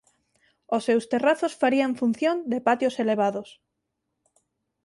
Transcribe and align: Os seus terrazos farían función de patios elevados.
Os 0.75 0.85
seus 0.87 1.05
terrazos 1.11 1.57
farían 1.61 1.91
función 2.01 2.37
de 2.51 2.59
patios 2.67 2.95
elevados. 3.03 3.49